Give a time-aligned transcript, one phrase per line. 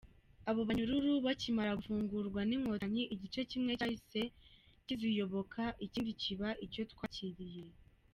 [0.49, 4.21] Abo banyururu bakimara gufungurwa n’inkotanyi, Igice kimwe cyahise
[4.85, 7.63] kiziyoboka, ikindi kiba icyo twakiriye.